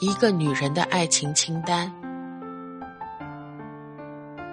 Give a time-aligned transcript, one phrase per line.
[0.00, 1.92] 一个女人的爱情清单。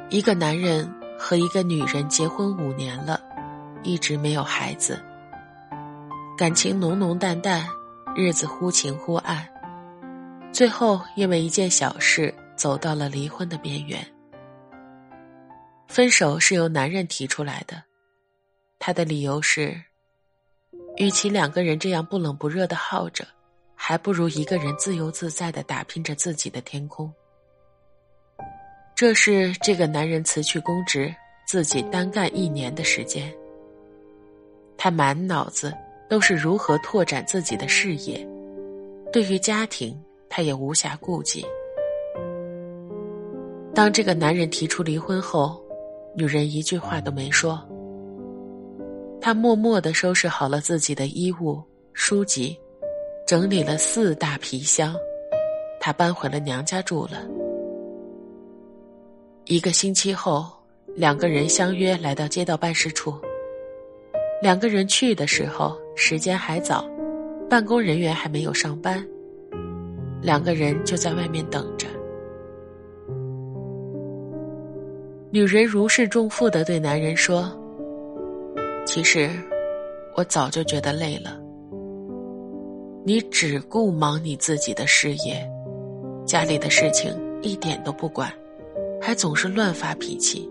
[0.09, 3.21] 一个男人和一个女人结婚五年了，
[3.81, 5.01] 一直没有孩子，
[6.37, 7.65] 感情浓浓淡淡，
[8.13, 9.47] 日子忽晴忽暗，
[10.51, 14.05] 最后因为一件小事走到了离婚的边缘。
[15.87, 17.83] 分手是由男人提出来的，
[18.79, 19.81] 他的理由是，
[20.97, 23.25] 与其两个人这样不冷不热的耗着，
[23.87, 27.09] 还不如一个人自由自在的打拼着自己的天空。
[28.93, 31.15] 这是这个男人辞去公职，
[31.47, 33.33] 自己单干一年的时间。
[34.77, 35.73] 他满脑子
[36.09, 38.27] 都是如何拓展自己的事业，
[39.13, 39.97] 对于家庭，
[40.27, 41.45] 他也无暇顾及。
[43.73, 45.63] 当这个男人提出离婚后，
[46.13, 47.57] 女人一句话都没说。
[49.21, 52.59] 他默默的收拾好了自己的衣物、书籍，
[53.27, 54.95] 整理了四大皮箱，
[55.81, 57.27] 他搬回了娘家住了。
[59.43, 60.45] 一个星期后，
[60.95, 63.13] 两个人相约来到街道办事处。
[64.41, 66.89] 两个人去的时候，时间还早，
[67.49, 69.05] 办公人员还没有上班。
[70.21, 71.85] 两个人就在外面等着。
[75.31, 77.51] 女人如释重负的对男人说
[78.87, 79.29] ：“其实，
[80.15, 81.37] 我早就觉得累了。
[83.07, 85.49] 你只顾忙你自己的事业，
[86.25, 88.29] 家里的事情一点都不管。”
[89.01, 90.45] 还总是乱发脾气，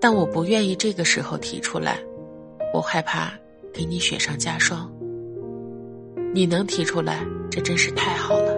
[0.00, 2.00] 但我不愿意这个时候提出来，
[2.74, 3.32] 我害怕
[3.72, 4.92] 给你雪上加霜。
[6.34, 8.52] 你能提出来，这真是太好了。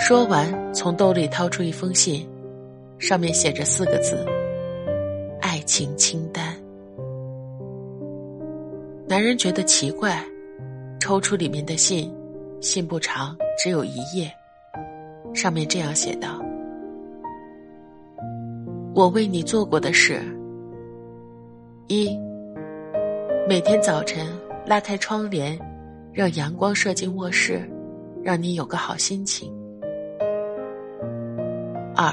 [0.00, 2.26] 说完，从兜里掏出一封信，
[2.98, 4.24] 上面写着四个字
[5.42, 6.45] ：“爱情清单。”
[9.16, 10.22] 男人觉得奇怪，
[11.00, 12.14] 抽出里面的信，
[12.60, 14.30] 信不长，只有一页。
[15.32, 16.38] 上面这样写道
[18.94, 20.20] ：“我为你做过的事，
[21.86, 22.14] 一，
[23.48, 24.26] 每天早晨
[24.66, 25.58] 拉开窗帘，
[26.12, 27.66] 让阳光射进卧室，
[28.22, 29.50] 让你有个好心情；
[31.94, 32.12] 二，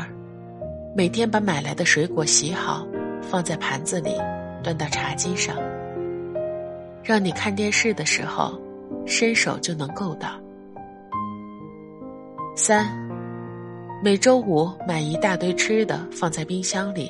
[0.95, 2.87] 每天把买来的水果洗好，
[3.21, 4.11] 放在盘子里，
[4.63, 5.57] 端到茶几上，
[7.03, 8.59] 让你看电视的时候，
[9.05, 10.29] 伸手就能够到；
[12.55, 12.87] 三。”
[14.03, 17.09] 每周五买一大堆吃的放在冰箱里，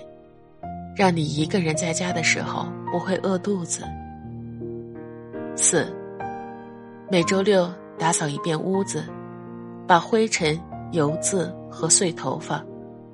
[0.95, 3.81] 让你一个人在家的时候不会饿肚子。
[5.55, 5.91] 四，
[7.09, 7.67] 每周六
[7.97, 9.03] 打扫一遍屋子，
[9.87, 10.59] 把灰尘、
[10.91, 12.63] 油渍和碎头发，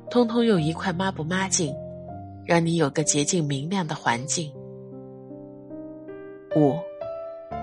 [0.10, 1.74] 通通用一块抹布抹净，
[2.46, 4.52] 让你有个洁净明亮的环境。
[6.60, 6.78] 五，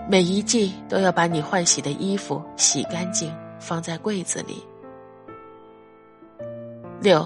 [0.08, 3.30] 每一季都要把你换洗的衣服洗干净，
[3.60, 4.64] 放在柜子里。
[7.02, 7.22] 六，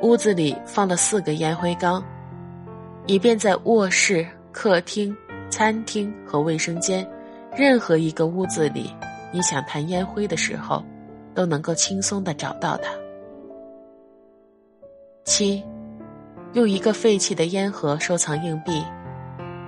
[0.00, 2.02] 屋子里放了四个烟灰缸，
[3.06, 5.14] 以便在卧室、客厅、
[5.50, 7.06] 餐厅和卫生间
[7.54, 8.90] 任何一个屋子里，
[9.32, 10.82] 你想弹烟灰的时候，
[11.34, 12.90] 都能够轻松的找到它。
[15.24, 15.62] 七，
[16.54, 18.82] 用一个废弃的烟盒收藏硬币，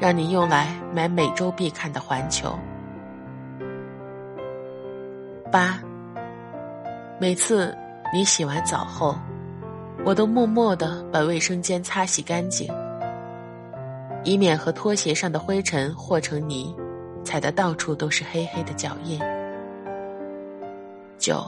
[0.02, 2.58] 让你用来买每周必看的《环球》。
[5.48, 5.80] 八，
[7.20, 7.72] 每次。
[8.14, 9.16] 你洗完澡后，
[10.04, 12.70] 我都默默的把卫生间擦洗干净，
[14.22, 16.76] 以免和拖鞋上的灰尘和成泥，
[17.24, 19.18] 踩得到处都是黑黑的脚印。
[21.16, 21.42] 九，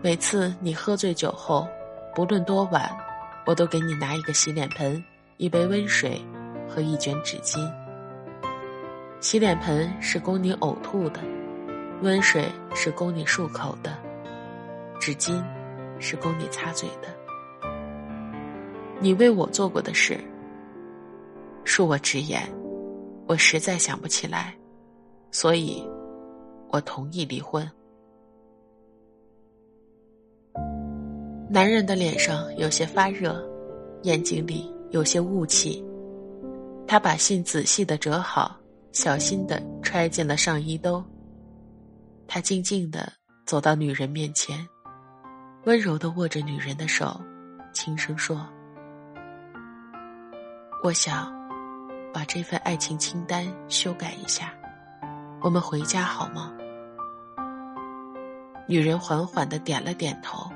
[0.00, 1.68] 每次你喝醉酒后，
[2.14, 2.90] 不论多晚，
[3.44, 5.04] 我都给你拿一个洗脸盆、
[5.36, 6.18] 一杯温水
[6.68, 7.58] 和一卷纸巾。
[9.20, 11.20] 洗脸盆是供你呕吐的，
[12.02, 13.96] 温水是供你漱口的。
[15.00, 15.42] 纸巾
[15.98, 17.08] 是供你擦嘴的。
[19.00, 20.18] 你为我做过的事，
[21.64, 22.42] 恕我直言，
[23.26, 24.54] 我实在想不起来，
[25.30, 25.86] 所以，
[26.68, 27.68] 我同意离婚。
[31.48, 33.42] 男人的脸上有些发热，
[34.02, 35.84] 眼睛里有些雾气。
[36.88, 38.56] 他把信仔细的折好，
[38.92, 41.04] 小心的揣进了上衣兜。
[42.28, 43.12] 他静静的
[43.44, 44.66] 走到女人面前。
[45.64, 47.20] 温柔的握着女人的手，
[47.72, 48.46] 轻声说
[50.84, 51.34] ：“我想
[52.14, 54.54] 把这份爱情清单修改一下，
[55.42, 56.52] 我们回家好吗？”
[58.68, 60.48] 女人缓缓的点了点头。